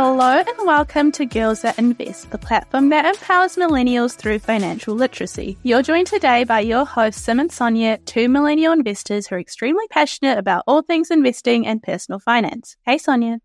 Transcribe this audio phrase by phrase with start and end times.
[0.00, 5.58] Hello and welcome to Girls That Invest, the platform that empowers millennials through financial literacy.
[5.64, 9.88] You're joined today by your hosts, Sim and Sonya, two millennial investors who are extremely
[9.90, 12.76] passionate about all things investing and personal finance.
[12.86, 13.40] Hey, Sonya.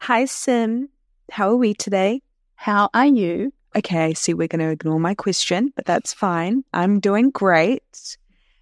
[0.00, 0.90] Hi, Sim.
[1.32, 2.20] How are we today?
[2.56, 3.54] How are you?
[3.74, 6.62] Okay, see, we're going to ignore my question, but that's fine.
[6.74, 8.18] I'm doing great.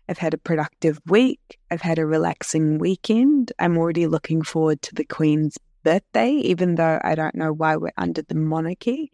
[0.08, 1.58] I've had a productive week.
[1.68, 3.50] I've had a relaxing weekend.
[3.58, 7.92] I'm already looking forward to the Queen's birthday, even though I don't know why we're
[7.96, 9.12] under the monarchy.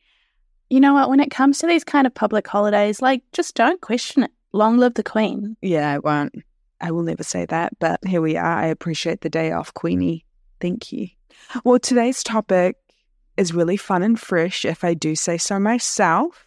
[0.71, 1.11] You know what?
[1.11, 4.31] When it comes to these kind of public holidays, like just don't question it.
[4.53, 5.57] Long live the Queen.
[5.61, 6.35] Yeah, I won't.
[6.81, 8.59] I will never say that, but here we are.
[8.59, 10.25] I appreciate the day off, Queenie.
[10.61, 11.09] Thank you.
[11.65, 12.77] Well, today's topic
[13.37, 16.47] is really fun and fresh, if I do say so myself.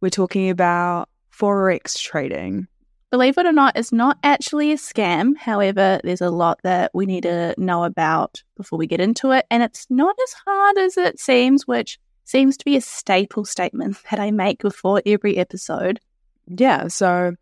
[0.00, 2.66] We're talking about Forex trading
[3.10, 5.36] believe it or not, is not actually a scam.
[5.36, 9.46] However, there's a lot that we need to know about before we get into it.
[9.50, 13.96] And it's not as hard as it seems, which seems to be a staple statement
[14.10, 16.00] that I make before every episode.
[16.46, 16.88] Yeah.
[16.88, 17.34] So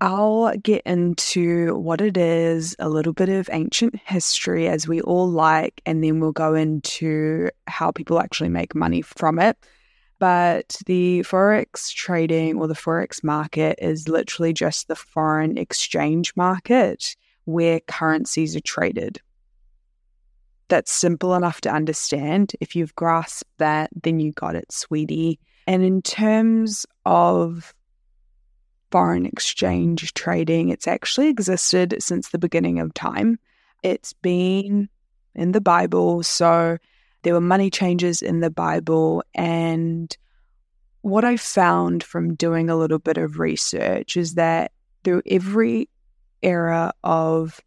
[0.00, 5.28] I'll get into what it is, a little bit of ancient history as we all
[5.28, 9.56] like, and then we'll go into how people actually make money from it.
[10.18, 17.14] But the Forex trading or the Forex market is literally just the foreign exchange market
[17.44, 19.20] where currencies are traded.
[20.68, 22.52] That's simple enough to understand.
[22.60, 25.38] If you've grasped that, then you got it, sweetie.
[25.66, 27.74] And in terms of
[28.90, 33.38] foreign exchange trading, it's actually existed since the beginning of time.
[33.82, 34.88] It's been
[35.34, 36.22] in the Bible.
[36.22, 36.78] So
[37.22, 39.22] there were money changers in the Bible.
[39.34, 40.16] And
[41.02, 44.72] what I found from doing a little bit of research is that
[45.04, 45.88] through every
[46.42, 47.60] era of,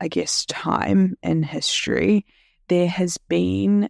[0.00, 2.24] I guess, time in history,
[2.68, 3.88] there has been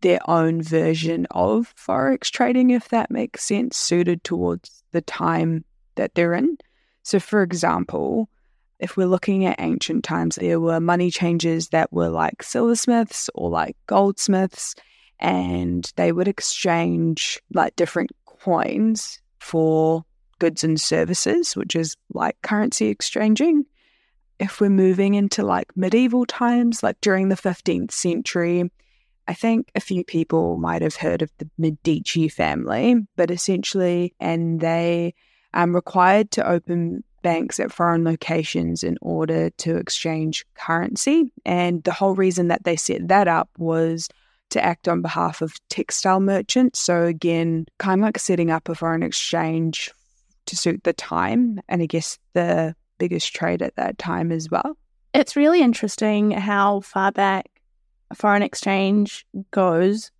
[0.00, 5.64] their own version of Forex trading, if that makes sense, suited towards the time
[5.96, 6.56] that they're in.
[7.02, 8.28] So, for example,
[8.80, 13.50] if we're looking at ancient times, there were money changers that were like silversmiths or
[13.50, 14.74] like goldsmiths,
[15.18, 20.04] and they would exchange like different coins for
[20.38, 23.66] goods and services, which is like currency exchanging.
[24.38, 28.70] If we're moving into like medieval times, like during the 15th century,
[29.28, 34.58] I think a few people might have heard of the Medici family, but essentially, and
[34.58, 35.14] they
[35.52, 41.32] um, required to open banks at foreign locations in order to exchange currency.
[41.44, 44.08] And the whole reason that they set that up was
[44.50, 46.80] to act on behalf of textile merchants.
[46.80, 49.90] So, again, kind of like setting up a foreign exchange
[50.46, 51.60] to suit the time.
[51.68, 54.76] And I guess the biggest trade at that time as well.
[55.14, 57.50] It's really interesting how far back
[58.14, 60.10] foreign exchange goes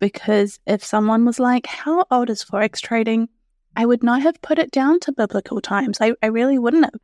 [0.00, 3.28] because if someone was like, How old is Forex trading?
[3.76, 5.98] I would not have put it down to biblical times.
[6.00, 7.00] I, I really wouldn't have.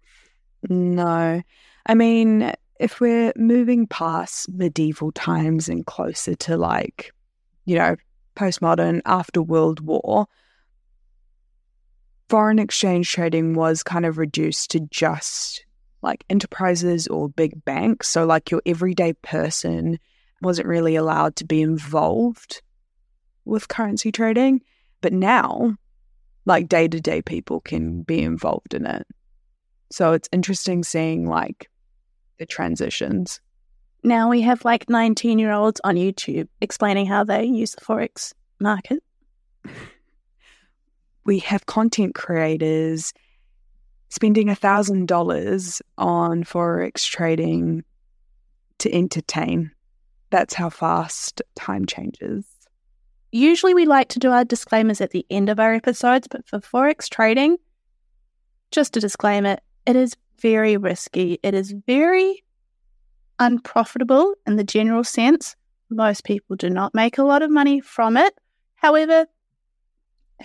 [0.69, 1.43] No.
[1.87, 7.13] I mean, if we're moving past medieval times and closer to like,
[7.65, 7.97] you know,
[8.37, 10.27] postmodern after World War,
[12.29, 15.65] foreign exchange trading was kind of reduced to just
[16.03, 18.09] like enterprises or big banks.
[18.09, 19.99] So, like, your everyday person
[20.41, 22.63] wasn't really allowed to be involved
[23.45, 24.63] with currency trading.
[25.01, 25.77] But now,
[26.47, 29.07] like day to day people can be involved in it.
[29.91, 31.69] So it's interesting seeing like
[32.39, 33.41] the transitions.
[34.03, 38.33] Now we have like 19 year olds on YouTube explaining how they use the Forex
[38.59, 39.03] market.
[41.23, 43.13] We have content creators
[44.09, 47.85] spending a thousand dollars on Forex trading
[48.79, 49.71] to entertain.
[50.31, 52.45] That's how fast time changes.
[53.33, 56.59] Usually we like to do our disclaimers at the end of our episodes, but for
[56.59, 57.59] Forex trading,
[58.71, 61.39] just a disclaimer, it is very risky.
[61.43, 62.43] It is very
[63.39, 65.55] unprofitable in the general sense.
[65.91, 68.35] Most people do not make a lot of money from it.
[68.75, 69.27] However,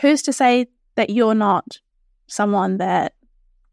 [0.02, 1.80] who's to say that you're not
[2.28, 3.14] someone that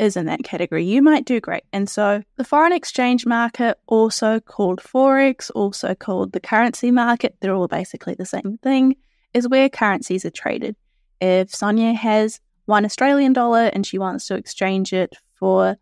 [0.03, 0.85] is in that category?
[0.85, 1.63] You might do great.
[1.73, 7.55] And so the foreign exchange market, also called Forex, also called the currency market, they're
[7.55, 8.97] all basically the same thing,
[9.33, 10.77] is where currencies are traded.
[11.21, 15.77] If Sonya has one Australian dollar and she wants to exchange it for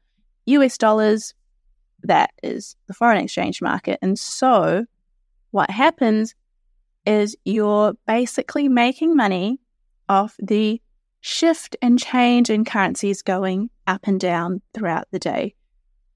[0.45, 1.35] US dollars,
[2.03, 3.99] that is the foreign exchange market.
[4.03, 4.85] And so
[5.51, 6.35] what happens
[7.07, 9.61] is you're basically making money
[10.09, 10.81] off the
[11.21, 15.55] shift and change in currencies going up and down throughout the day.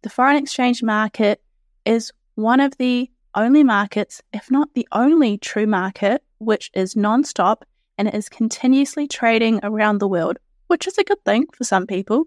[0.02, 1.42] The foreign exchange market
[1.84, 7.64] is one of the only markets, if not the only true market, which is non-stop
[7.98, 12.24] and is continuously trading around the world, which is a good thing for some people.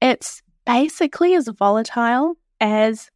[0.00, 3.10] It's basically as volatile as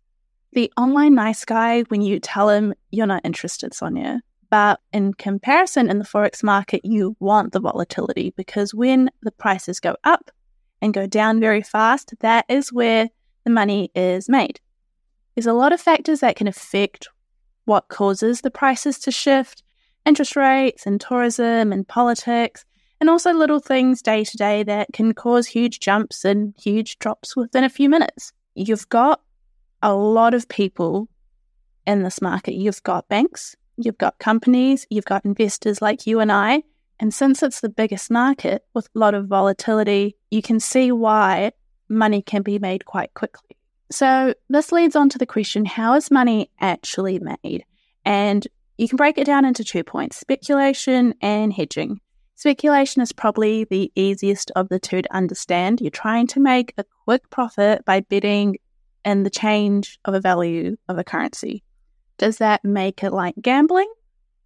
[0.52, 4.20] the online nice guy when you tell him you're not interested, Sonya.
[4.50, 9.80] But in comparison, in the Forex market, you want the volatility because when the prices
[9.80, 10.30] go up
[10.80, 13.08] and go down very fast, that is where
[13.44, 14.60] the money is made.
[15.34, 17.08] There's a lot of factors that can affect
[17.64, 19.62] what causes the prices to shift
[20.06, 22.64] interest rates and tourism and politics,
[23.00, 27.36] and also little things day to day that can cause huge jumps and huge drops
[27.36, 28.32] within a few minutes.
[28.54, 29.20] You've got
[29.82, 31.08] a lot of people
[31.86, 32.54] in this market.
[32.54, 36.62] You've got banks, you've got companies, you've got investors like you and I.
[37.00, 41.52] And since it's the biggest market with a lot of volatility, you can see why
[41.88, 43.56] money can be made quite quickly.
[43.90, 47.64] So, this leads on to the question how is money actually made?
[48.04, 48.46] And
[48.76, 52.00] you can break it down into two points speculation and hedging.
[52.34, 55.80] Speculation is probably the easiest of the two to understand.
[55.80, 58.58] You're trying to make a quick profit by betting
[59.04, 61.64] and the change of a value of a currency.
[62.18, 63.90] Does that make it like gambling?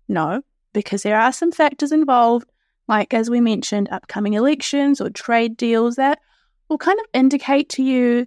[0.08, 0.42] No,
[0.72, 2.48] because there are some factors involved,
[2.86, 6.20] like as we mentioned, upcoming elections or trade deals that
[6.68, 8.26] will kind of indicate to you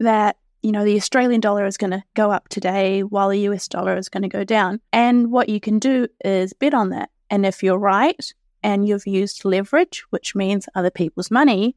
[0.00, 3.68] that, you know, the Australian dollar is going to go up today while the US
[3.68, 4.80] dollar is going to go down.
[4.92, 7.10] And what you can do is bet on that.
[7.30, 8.32] And if you're right
[8.62, 11.76] and you've used leverage, which means other people's money,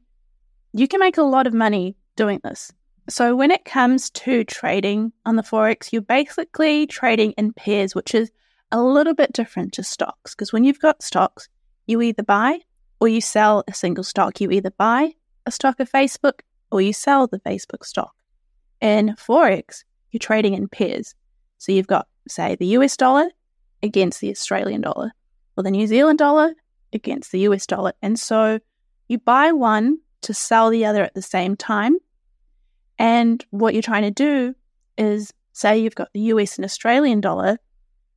[0.72, 2.72] you can make a lot of money doing this.
[3.08, 8.16] So, when it comes to trading on the Forex, you're basically trading in pairs, which
[8.16, 8.32] is
[8.72, 10.34] a little bit different to stocks.
[10.34, 11.48] Because when you've got stocks,
[11.86, 12.58] you either buy
[13.00, 14.40] or you sell a single stock.
[14.40, 15.12] You either buy
[15.46, 16.40] a stock of Facebook
[16.72, 18.12] or you sell the Facebook stock.
[18.80, 21.14] In Forex, you're trading in pairs.
[21.58, 23.30] So, you've got, say, the US dollar
[23.84, 25.12] against the Australian dollar,
[25.56, 26.54] or the New Zealand dollar
[26.92, 27.92] against the US dollar.
[28.02, 28.58] And so,
[29.06, 31.98] you buy one to sell the other at the same time
[32.98, 34.54] and what you're trying to do
[34.96, 37.58] is say you've got the US and Australian dollar,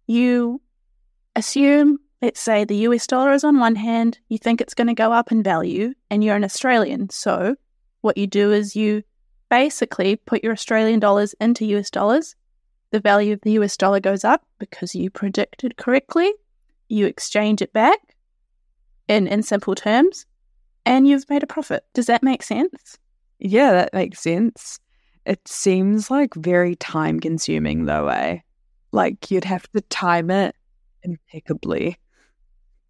[0.07, 0.61] you
[1.35, 4.93] assume, let's say the US dollar is on one hand, you think it's going to
[4.93, 7.09] go up in value, and you're an Australian.
[7.09, 7.55] So
[8.01, 9.03] what you do is you
[9.49, 12.35] basically put your Australian dollars into US dollars.
[12.91, 16.31] The value of the US dollar goes up because you predicted correctly.
[16.87, 17.99] You exchange it back
[19.07, 20.25] in, in simple terms,
[20.85, 21.83] and you've made a profit.
[21.93, 22.97] Does that make sense?
[23.39, 24.79] Yeah, that makes sense.
[25.25, 28.39] It seems like very time consuming though, eh?
[28.91, 30.55] Like you'd have to time it
[31.03, 31.97] impeccably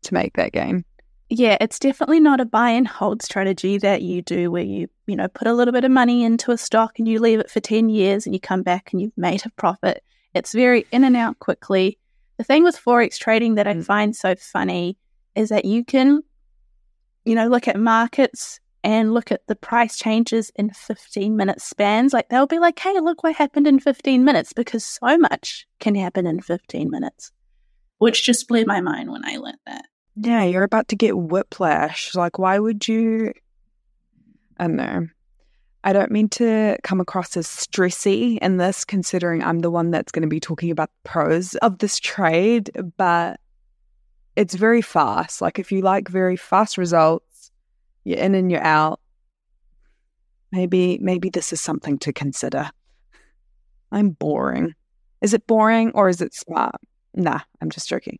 [0.03, 0.85] to make that gain.
[1.29, 5.15] Yeah, it's definitely not a buy and hold strategy that you do where you, you
[5.15, 7.59] know, put a little bit of money into a stock and you leave it for
[7.59, 10.03] 10 years and you come back and you've made a profit.
[10.33, 11.99] It's very in and out quickly.
[12.37, 13.85] The thing with Forex trading that I mm.
[13.85, 14.97] find so funny
[15.35, 16.23] is that you can,
[17.25, 22.13] you know, look at markets and look at the price changes in 15 minute spans,
[22.13, 25.95] like they'll be like, hey, look what happened in 15 minutes because so much can
[25.95, 27.31] happen in 15 minutes,
[27.97, 29.85] which just blew my mind when I learned that.
[30.15, 32.15] Yeah, you're about to get whiplash.
[32.15, 33.33] Like, why would you?
[34.57, 35.07] I don't know.
[35.81, 40.11] I don't mean to come across as stressy in this, considering I'm the one that's
[40.11, 43.39] going to be talking about the pros of this trade, but
[44.35, 45.41] it's very fast.
[45.41, 47.28] Like, if you like very fast results,
[48.03, 48.99] you're in and you're out.
[50.51, 52.69] Maybe maybe this is something to consider.
[53.91, 54.73] I'm boring.
[55.21, 56.75] Is it boring or is it smart?
[57.13, 58.19] Nah, I'm just joking.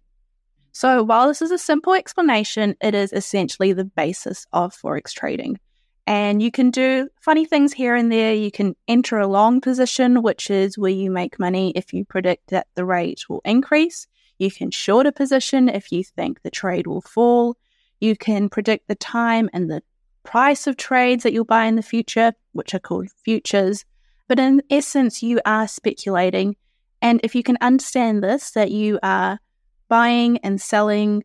[0.72, 5.60] So, while this is a simple explanation, it is essentially the basis of Forex trading.
[6.06, 8.34] And you can do funny things here and there.
[8.34, 12.50] You can enter a long position, which is where you make money if you predict
[12.50, 14.08] that the rate will increase.
[14.40, 17.58] You can short a position if you think the trade will fall.
[18.00, 19.82] You can predict the time and the
[20.24, 23.86] price of trades that you'll buy in the future, which are called futures.
[24.28, 26.56] But in essence, you are speculating.
[27.02, 29.40] And if you can understand this, that you are
[29.88, 31.24] buying and selling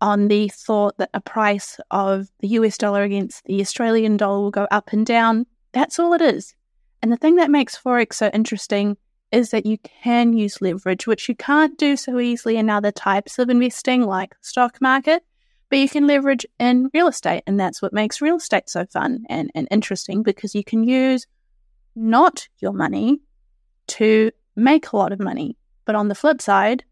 [0.00, 4.50] on the thought that a price of the US dollar against the Australian dollar will
[4.50, 5.46] go up and down.
[5.72, 6.54] That's all it is.
[7.02, 8.96] And the thing that makes Forex so interesting
[9.32, 13.38] is that you can use leverage, which you can't do so easily in other types
[13.38, 15.24] of investing like stock market,
[15.68, 17.42] but you can leverage in real estate.
[17.46, 21.26] And that's what makes real estate so fun and, and interesting because you can use
[21.94, 23.20] not your money
[23.88, 25.56] to make a lot of money.
[25.84, 26.84] But on the flip side,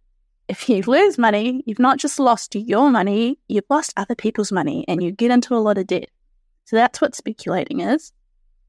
[0.49, 4.85] if you lose money, you've not just lost your money, you've lost other people's money
[4.89, 6.11] and you get into a lot of debt.
[6.65, 8.13] So that's what speculating is.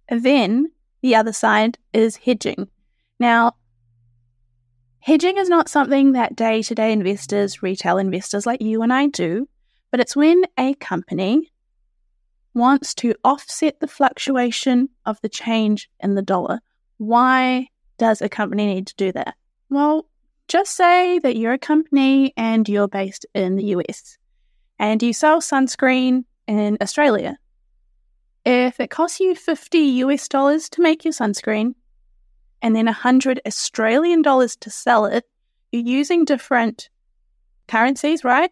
[0.07, 0.71] And then
[1.01, 2.67] the other side is hedging.
[3.19, 3.53] Now,
[4.99, 9.07] hedging is not something that day to day investors, retail investors like you and I
[9.07, 9.47] do,
[9.95, 11.53] but it's when a company
[12.53, 16.59] wants to offset the fluctuation of the change in the dollar.
[16.97, 19.35] Why does a company need to do that?
[19.69, 20.05] Well,
[20.49, 24.17] just say that you're a company and you're based in the US
[24.79, 27.37] and you sell sunscreen in Australia.
[28.43, 31.73] If it costs you 50 US dollars to make your sunscreen
[32.61, 35.23] and then 100 Australian dollars to sell it,
[35.71, 36.89] you're using different
[37.69, 38.51] currencies, right?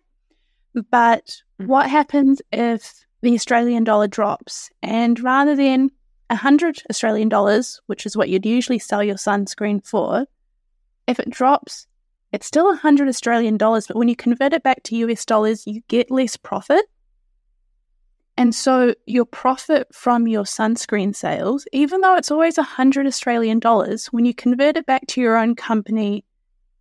[0.73, 1.67] But mm-hmm.
[1.67, 5.89] what happens if the Australian dollar drops and rather than
[6.27, 10.25] 100 Australian dollars, which is what you'd usually sell your sunscreen for,
[11.07, 11.87] if it drops,
[12.31, 15.81] it's still 100 Australian dollars, but when you convert it back to US dollars, you
[15.87, 16.83] get less profit.
[18.35, 24.07] And so your profit from your sunscreen sales, even though it's always 100 Australian dollars,
[24.07, 26.25] when you convert it back to your own company,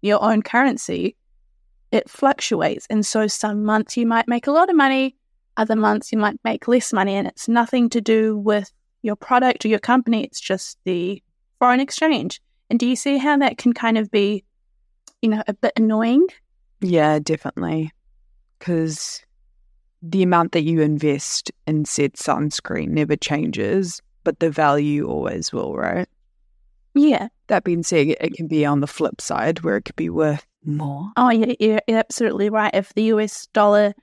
[0.00, 1.14] your own currency,
[1.92, 2.86] it fluctuates.
[2.90, 5.14] And so some months you might make a lot of money,
[5.56, 8.72] other months you might make less money, and it's nothing to do with
[9.02, 11.22] your product or your company, it's just the
[11.58, 12.40] foreign exchange.
[12.70, 14.44] And do you see how that can kind of be,
[15.20, 16.26] you know, a bit annoying?
[16.80, 17.92] Yeah, definitely.
[18.58, 19.22] Because
[20.00, 25.76] the amount that you invest in said sunscreen never changes, but the value always will,
[25.76, 26.08] right?
[26.94, 27.28] Yeah.
[27.48, 30.46] That being said, it can be on the flip side where it could be worth
[30.64, 31.12] more.
[31.16, 32.74] Oh, yeah, you're absolutely right.
[32.74, 33.94] If the US dollar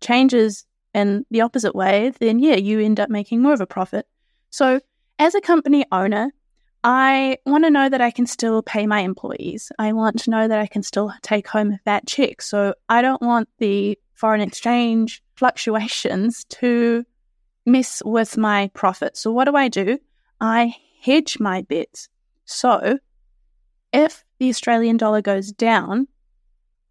[0.00, 4.06] changes in the opposite way, then yeah, you end up making more of a profit.
[4.50, 4.80] So,
[5.18, 6.30] as a company owner,
[6.84, 9.72] I want to know that I can still pay my employees.
[9.78, 12.42] I want to know that I can still take home that check.
[12.42, 17.06] So I don't want the foreign exchange fluctuations to
[17.64, 19.16] mess with my profit.
[19.16, 19.98] So what do I do?
[20.42, 22.10] I hedge my bets.
[22.44, 22.98] So
[23.94, 26.08] if the Australian dollar goes down,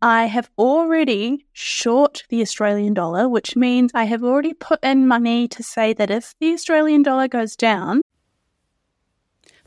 [0.02, 5.48] I have already short the Australian dollar, which means I have already put in money
[5.50, 8.02] to say that if the Australian dollar goes down,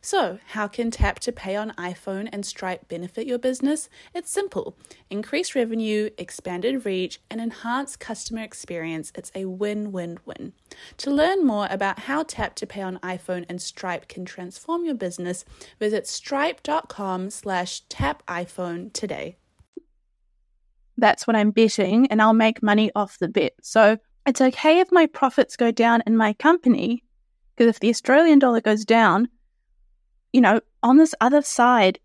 [0.00, 3.88] So, how can Tap to Pay on iPhone and Stripe benefit your business?
[4.14, 4.76] It's simple
[5.10, 9.12] increase revenue, expanded reach, and enhance customer experience.
[9.14, 10.52] It's a win win win.
[10.98, 14.94] To learn more about how Tap to Pay on iPhone and Stripe can transform your
[14.94, 15.44] business,
[15.78, 19.36] visit stripe.com slash tap iPhone today.
[20.96, 23.54] That's what I'm betting, and I'll make money off the bet.
[23.62, 27.02] So it's okay if my profits go down in my company,
[27.54, 29.28] because if the Australian dollar goes down,
[30.34, 32.00] you know, on this other side,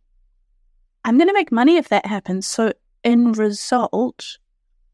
[1.03, 2.45] I'm going to make money if that happens.
[2.45, 4.37] So, in result,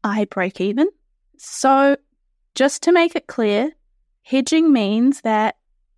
[0.02, 0.88] I break even.
[1.36, 1.98] So,
[2.54, 3.72] just to make it clear,
[4.22, 5.56] hedging means that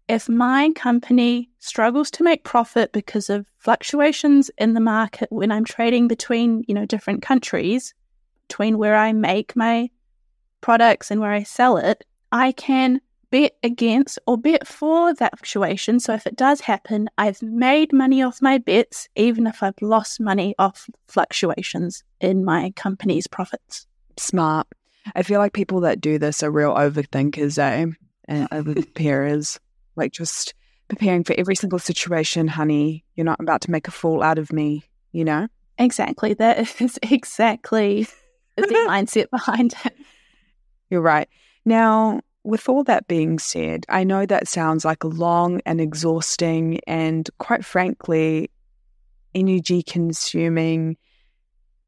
[0.09, 5.65] if my company struggles to make profit because of fluctuations in the market when I'm
[5.65, 7.95] trading between, you know, different countries,
[8.49, 9.91] between where I make my
[10.61, 16.01] products and where I sell it, I can bet against or bet for that fluctuation.
[16.01, 20.21] So if it does happen, I've made money off my bets, even if I've lost
[20.21, 23.87] money off fluctuations in my company's profits.
[24.17, 24.67] Smart.
[25.15, 27.87] I feel like people that do this are real overthinkers, eh?
[28.27, 29.59] And overpreparers.
[29.97, 30.55] like just
[30.89, 33.05] preparing for every single situation, honey.
[33.15, 35.49] You're not about to make a fool out of me, you know?
[35.79, 36.35] Exactly.
[36.35, 38.07] That is exactly
[38.57, 39.95] the mindset behind it.
[40.91, 41.29] You're right.
[41.65, 46.81] Now, with all that being said, I know that sounds like a long and exhausting
[46.87, 48.51] and, quite frankly,
[49.35, 50.97] energy consuming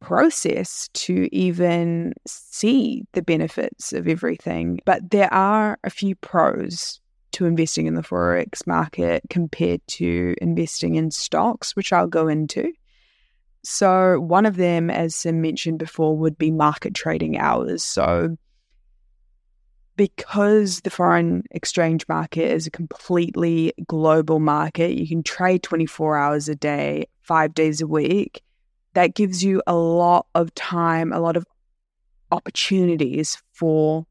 [0.00, 4.80] process to even see the benefits of everything.
[4.84, 7.00] But there are a few pros
[7.32, 12.70] to investing in the Forex market compared to investing in stocks, which I'll go into.
[13.62, 17.82] So, one of them, as I mentioned before, would be market trading hours.
[17.82, 18.36] So,
[20.00, 26.48] because the foreign exchange market is a completely global market, you can trade 24 hours
[26.48, 28.40] a day, five days a week.
[28.94, 31.44] That gives you a lot of time, a lot of
[32.32, 34.06] opportunities for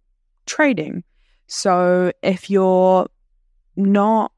[0.45, 1.03] trading.
[1.47, 3.07] So if you're
[3.75, 4.31] not,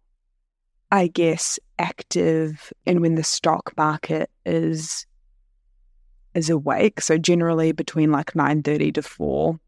[0.89, 5.05] I guess, active and when the stock market is
[6.34, 9.60] is awake, so generally between like 9:30 to 4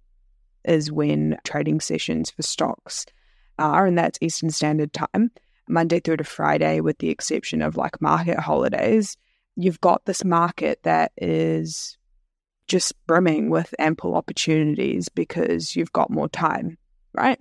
[0.65, 3.05] is when trading sessions for stocks
[3.59, 5.31] are, and that's Eastern Standard Time,
[5.67, 9.17] Monday through to Friday, with the exception of like market holidays.
[9.55, 11.97] You've got this market that is
[12.67, 16.77] just brimming with ample opportunities because you've got more time,
[17.13, 17.39] right?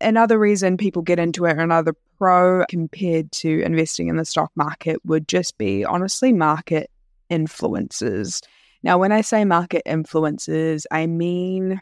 [0.00, 4.98] Another reason people get into it, another pro compared to investing in the stock market
[5.04, 6.90] would just be honestly market
[7.30, 8.42] influences.
[8.82, 11.80] Now, when I say market influences, I mean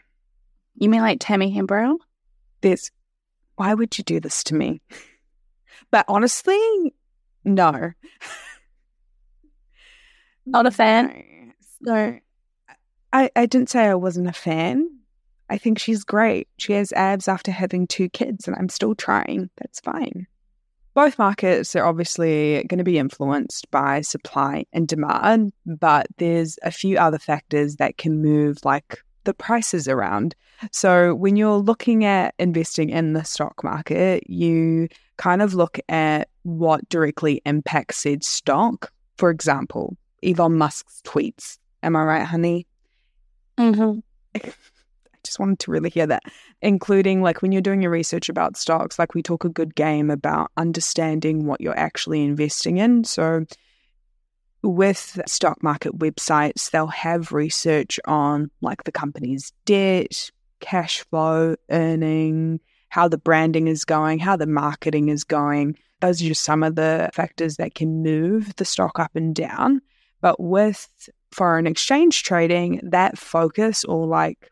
[0.77, 1.97] you mean like Tammy Hembrow?
[2.61, 2.91] There's,
[3.55, 4.81] why would you do this to me?
[5.91, 6.93] But honestly,
[7.43, 7.91] no.
[10.45, 11.53] Not a fan?
[11.81, 12.19] No.
[13.13, 14.89] I, I didn't say I wasn't a fan.
[15.49, 16.47] I think she's great.
[16.57, 19.49] She has abs after having two kids, and I'm still trying.
[19.57, 20.27] That's fine.
[20.95, 26.71] Both markets are obviously going to be influenced by supply and demand, but there's a
[26.71, 30.35] few other factors that can move like the prices around.
[30.71, 36.29] So when you're looking at investing in the stock market, you kind of look at
[36.43, 38.91] what directly impacts said stock.
[39.17, 41.57] For example, Elon Musk's tweets.
[41.83, 42.65] Am I right, honey?
[43.57, 43.99] Mm-hmm.
[44.35, 44.53] I
[45.23, 46.23] just wanted to really hear that,
[46.61, 50.09] including like when you're doing your research about stocks, like we talk a good game
[50.09, 53.03] about understanding what you're actually investing in.
[53.03, 53.45] So
[54.65, 62.59] with stock market websites, they'll have research on like the company's debt, cash flow, earning,
[62.89, 65.77] how the branding is going, how the marketing is going.
[66.01, 69.81] Those are just some of the factors that can move the stock up and down.
[70.21, 70.89] But with
[71.31, 74.51] foreign exchange trading, that focus or like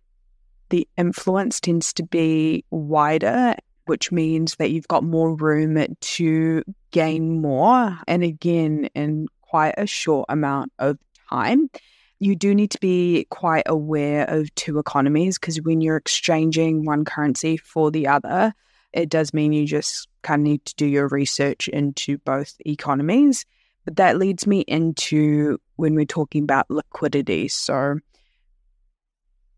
[0.70, 7.42] the influence tends to be wider, which means that you've got more room to gain
[7.42, 7.98] more.
[8.08, 10.98] And again, in quite a short amount of
[11.30, 11.70] time.
[12.18, 17.06] You do need to be quite aware of two economies because when you're exchanging one
[17.06, 18.56] currency for the other,
[18.94, 23.46] it does mean you just kind of need to do your research into both economies.
[23.86, 27.48] But that leads me into when we're talking about liquidity.
[27.48, 28.00] So,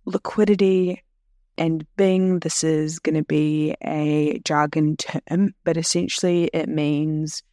[0.04, 1.04] liquidity
[1.58, 7.44] and Bing, this is going to be a jargon term, but essentially it means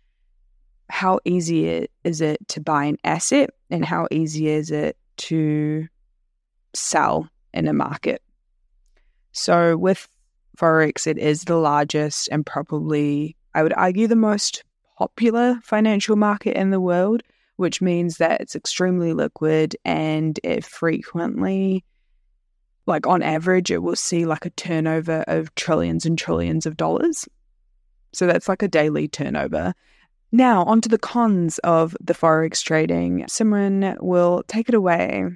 [0.92, 5.88] how easy is it to buy an asset and how easy is it to
[6.74, 8.20] sell in a market.
[9.32, 10.06] So with
[10.58, 14.64] Forex, it is the largest and probably, I would argue, the most
[14.98, 17.22] popular financial market in the world,
[17.56, 21.86] which means that it's extremely liquid and it frequently,
[22.84, 27.26] like on average, it will see like a turnover of trillions and trillions of dollars.
[28.12, 29.72] So that's like a daily turnover.
[30.34, 33.24] Now, onto the cons of the Forex trading.
[33.24, 35.28] Simran will take it away.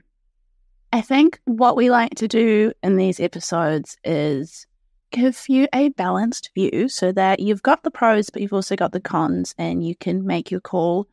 [0.90, 4.66] I think what we like to do in these episodes is
[5.10, 8.92] give you a balanced view so that you've got the pros, but you've also got
[8.92, 11.06] the cons and you can make your call.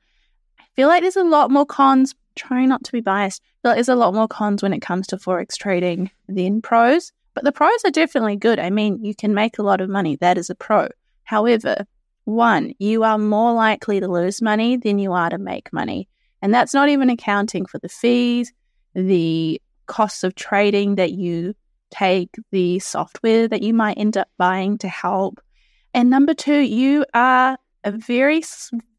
[0.58, 2.16] I feel like there's a lot more cons.
[2.36, 3.42] Try not to be biased.
[3.66, 7.12] Like there's a lot more cons when it comes to Forex trading than pros.
[7.34, 8.60] But the pros are definitely good.
[8.60, 10.16] I mean, you can make a lot of money.
[10.16, 10.88] That is a pro.
[11.26, 11.86] However,
[12.26, 16.08] one, you are more likely to lose money than you are to make money.
[16.42, 18.52] And that's not even accounting for the fees,
[18.94, 21.56] the costs of trading that you
[21.90, 25.42] take, the software that you might end up buying to help.
[25.94, 28.42] And number two, you are a very,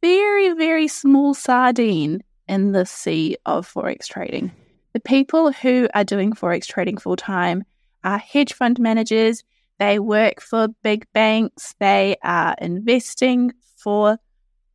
[0.01, 4.53] very, very small sardine in the sea of Forex trading.
[4.93, 7.65] The people who are doing Forex trading full time
[8.05, 9.43] are hedge fund managers.
[9.79, 11.75] They work for big banks.
[11.79, 14.19] They are investing for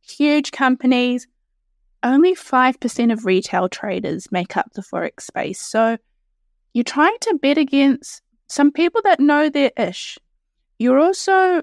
[0.02, 1.26] huge companies.
[2.02, 5.60] Only 5% of retail traders make up the Forex space.
[5.60, 5.98] So
[6.72, 10.18] you're trying to bet against some people that know their ish.
[10.78, 11.62] You're also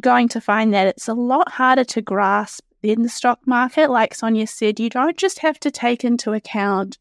[0.00, 3.90] going to find that it's a lot harder to grasp in the stock market.
[3.90, 6.98] Like Sonya said, you don't just have to take into account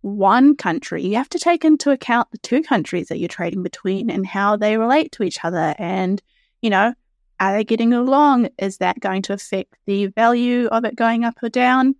[0.00, 4.10] one country, you have to take into account the two countries that you're trading between
[4.10, 5.74] and how they relate to each other.
[5.78, 6.22] And,
[6.62, 6.94] you know,
[7.40, 8.48] are they getting along?
[8.58, 11.94] Is that going to affect the value of it going up or down?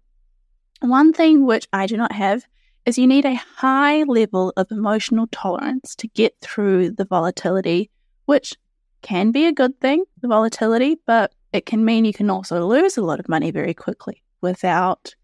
[0.80, 2.44] One thing which I do not have
[2.86, 7.90] is you need a high level of emotional tolerance to get through the volatility,
[8.26, 8.54] which
[9.02, 12.96] can be a good thing, the volatility, but it can mean you can also lose
[12.96, 15.14] a lot of money very quickly without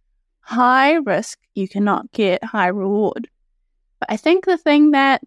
[0.45, 3.29] high risk, you cannot get high reward.
[4.01, 5.23] But I think the thing that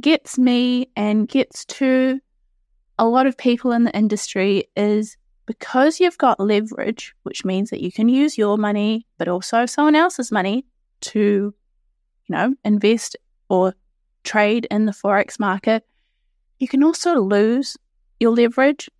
[0.00, 2.20] gets me and gets to
[2.98, 7.80] a lot of people in the industry is because you've got leverage, which means that
[7.80, 10.66] you can use your money, but also someone else's money
[11.02, 11.54] to,
[12.26, 13.16] you know, invest
[13.48, 13.74] or
[14.24, 15.84] trade in the Forex market,
[16.58, 17.76] you can also lose
[18.18, 18.90] your leverage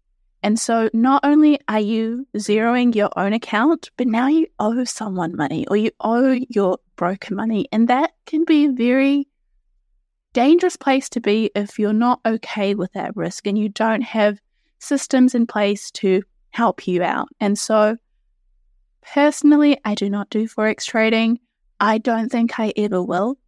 [0.42, 5.36] and so not only are you zeroing your own account, but now you owe someone
[5.36, 7.66] money or you owe your broker money.
[7.72, 9.28] And that can be a very
[10.32, 14.38] dangerous place to be if you're not okay with that risk and you don't have
[14.78, 17.28] systems in place to help you out.
[17.40, 17.96] And so
[19.02, 21.40] personally, I do not do Forex trading.
[21.80, 23.38] I don't think I ever will,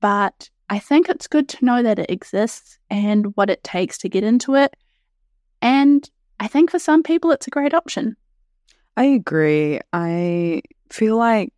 [0.00, 4.08] but I think it's good to know that it exists and what it takes to
[4.08, 4.74] get into it.
[5.62, 8.16] And I think for some people, it's a great option.
[8.96, 9.80] I agree.
[9.92, 11.52] I feel like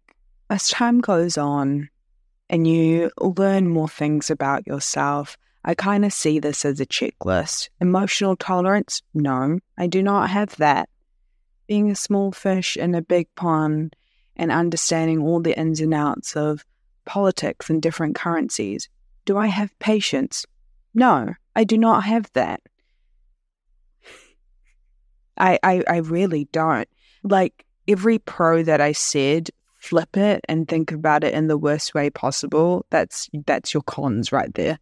[0.51, 1.89] as time goes on
[2.51, 7.71] and you learn more things about yourself, I kind of see this as a checklist.
[7.81, 9.01] Emotional tolerance?
[9.15, 10.91] No, I do not have that.
[11.67, 13.97] Being a small fish in a big pond
[14.37, 16.67] and understanding all the ins and outs of
[17.07, 18.91] politics and different currencies.
[19.25, 20.45] Do I have patience?
[20.93, 22.61] No, I do not have that.
[25.39, 26.89] I, I, I really don't.
[27.23, 31.95] Like every pro that I said, flip it and think about it in the worst
[31.95, 32.87] way possible.
[32.91, 34.79] That's that's your cons right there.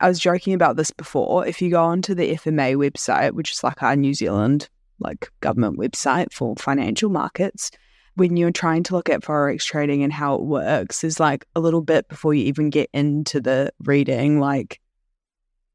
[0.00, 1.46] I was joking about this before.
[1.46, 5.78] If you go onto the FMA website, which is like our New Zealand like government
[5.78, 7.70] website for financial markets,
[8.14, 11.60] when you're trying to look at forex trading and how it works, there's like a
[11.60, 14.80] little bit before you even get into the reading, like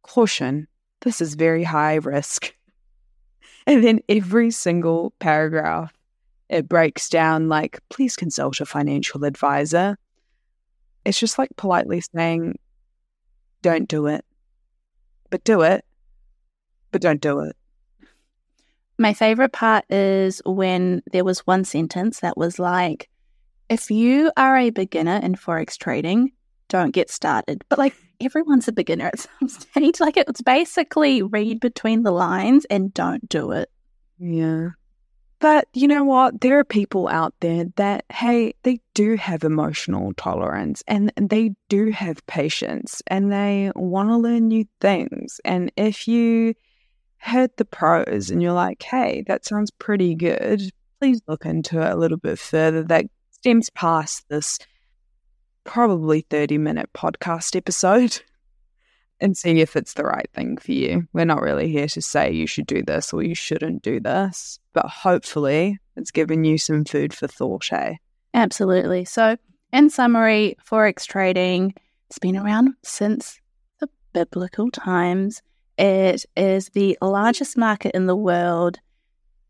[0.04, 0.68] caution,
[1.02, 2.54] this is very high risk.
[3.68, 5.94] And then every single paragraph,
[6.50, 9.98] it breaks down like, please consult a financial advisor.
[11.04, 12.58] It's just like politely saying,
[13.62, 14.24] don't do it,
[15.30, 15.84] but do it,
[16.92, 17.58] but don't do it.
[18.98, 23.10] My favorite part is when there was one sentence that was like,
[23.70, 26.32] if you are a beginner in Forex trading,
[26.68, 27.64] don't get started.
[27.70, 30.00] But like, everyone's a beginner at some stage.
[30.00, 33.70] Like it's basically read between the lines and don't do it.
[34.20, 34.70] Yeah.
[35.40, 36.42] But you know what?
[36.42, 41.92] There are people out there that, hey, they do have emotional tolerance and they do
[41.92, 45.40] have patience and they want to learn new things.
[45.46, 46.56] And if you
[47.18, 50.62] heard the pros and you're like, hey, that sounds pretty good,
[51.00, 52.82] please look into it a little bit further.
[52.82, 54.58] That stems past this
[55.68, 58.20] probably 30 minute podcast episode
[59.20, 61.08] and see if it's the right thing for you.
[61.14, 64.60] We're not really here to say you should do this or you shouldn't do this,
[64.74, 67.96] but hopefully it's given you some food for thought, eh?
[68.34, 69.06] Absolutely.
[69.06, 69.38] So,
[69.74, 71.74] in summary, Forex trading
[72.10, 73.42] has been around since
[73.80, 75.42] the biblical times.
[75.78, 78.80] It is the largest market in the world.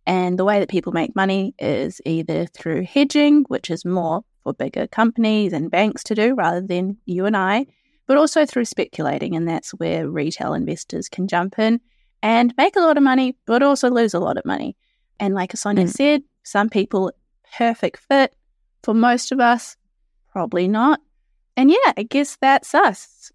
[0.08, 4.54] And the way that people make money is either through hedging, which is more for
[4.54, 7.66] bigger companies and banks to do rather than you and I,
[8.06, 9.36] but also through speculating.
[9.36, 11.82] And that's where retail investors can jump in
[12.24, 14.78] and make a lot of money, but also lose a lot of money.
[15.20, 15.90] And like Sonya mm.
[15.90, 17.12] said, some people,
[17.58, 18.34] perfect fit.
[18.84, 19.76] For most of us,
[20.32, 21.02] probably not.
[21.58, 23.34] And yeah, I guess that's us.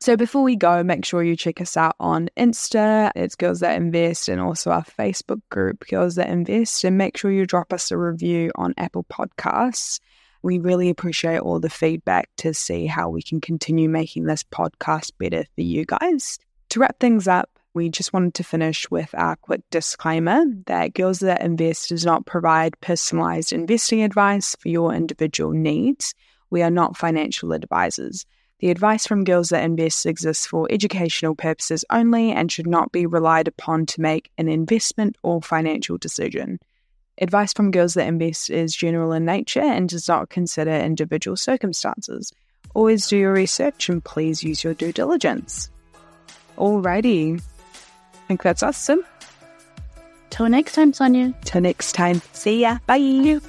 [0.00, 3.12] So before we go, make sure you check us out on Insta.
[3.14, 6.82] It's Girls That Invest and also our Facebook group, Girls That Invest.
[6.84, 10.00] And make sure you drop us a review on Apple Podcasts.
[10.42, 15.12] We really appreciate all the feedback to see how we can continue making this podcast
[15.18, 16.38] better for you guys.
[16.70, 21.20] To wrap things up, we just wanted to finish with our quick disclaimer that Girls
[21.20, 26.14] That Invest does not provide personalized investing advice for your individual needs.
[26.50, 28.26] We are not financial advisors.
[28.60, 33.06] The advice from Girls That Invest exists for educational purposes only and should not be
[33.06, 36.58] relied upon to make an investment or financial decision.
[37.20, 42.32] Advice from Girls That Invest is general in nature and does not consider individual circumstances.
[42.74, 45.70] Always do your research and please use your due diligence.
[46.56, 47.38] Alrighty.
[47.38, 49.04] I think that's us, Sim.
[50.30, 51.34] Till next time, Sonya.
[51.44, 52.22] Till next time.
[52.32, 52.78] See ya.
[52.86, 53.40] Bye.